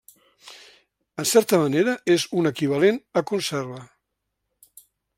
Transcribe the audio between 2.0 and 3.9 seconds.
és un equivalent a conserva.